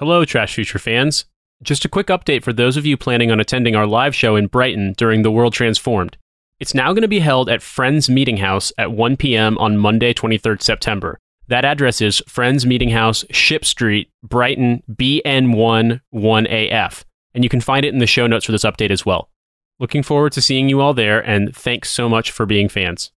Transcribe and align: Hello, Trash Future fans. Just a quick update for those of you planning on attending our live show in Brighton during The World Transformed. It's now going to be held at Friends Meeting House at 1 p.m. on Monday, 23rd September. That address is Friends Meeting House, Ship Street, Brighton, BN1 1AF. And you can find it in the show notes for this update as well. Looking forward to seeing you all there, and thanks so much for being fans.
Hello, 0.00 0.24
Trash 0.24 0.56
Future 0.56 0.80
fans. 0.80 1.24
Just 1.62 1.84
a 1.84 1.88
quick 1.88 2.08
update 2.08 2.42
for 2.42 2.52
those 2.52 2.76
of 2.76 2.84
you 2.84 2.96
planning 2.96 3.30
on 3.30 3.38
attending 3.38 3.76
our 3.76 3.86
live 3.86 4.12
show 4.12 4.34
in 4.34 4.48
Brighton 4.48 4.92
during 4.96 5.22
The 5.22 5.30
World 5.30 5.52
Transformed. 5.52 6.16
It's 6.58 6.74
now 6.74 6.92
going 6.92 7.02
to 7.02 7.08
be 7.08 7.20
held 7.20 7.48
at 7.48 7.62
Friends 7.62 8.10
Meeting 8.10 8.38
House 8.38 8.72
at 8.76 8.90
1 8.90 9.16
p.m. 9.16 9.56
on 9.58 9.78
Monday, 9.78 10.12
23rd 10.12 10.62
September. 10.62 11.20
That 11.46 11.64
address 11.64 12.00
is 12.00 12.20
Friends 12.26 12.66
Meeting 12.66 12.90
House, 12.90 13.24
Ship 13.30 13.64
Street, 13.64 14.10
Brighton, 14.20 14.82
BN1 14.90 16.00
1AF. 16.12 17.04
And 17.32 17.44
you 17.44 17.48
can 17.48 17.60
find 17.60 17.86
it 17.86 17.94
in 17.94 18.00
the 18.00 18.08
show 18.08 18.26
notes 18.26 18.46
for 18.46 18.52
this 18.52 18.64
update 18.64 18.90
as 18.90 19.06
well. 19.06 19.30
Looking 19.78 20.02
forward 20.02 20.32
to 20.32 20.42
seeing 20.42 20.68
you 20.68 20.80
all 20.80 20.94
there, 20.94 21.20
and 21.20 21.54
thanks 21.54 21.88
so 21.88 22.08
much 22.08 22.32
for 22.32 22.46
being 22.46 22.68
fans. 22.68 23.12